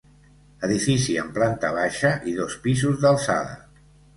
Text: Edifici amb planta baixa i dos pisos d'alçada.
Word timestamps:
Edifici 0.67 1.17
amb 1.25 1.35
planta 1.35 1.71
baixa 1.77 2.13
i 2.33 2.35
dos 2.41 2.59
pisos 2.67 3.01
d'alçada. 3.07 3.57